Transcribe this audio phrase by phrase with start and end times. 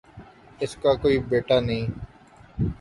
[0.59, 1.85] اس کا کوئی بیٹا نہیں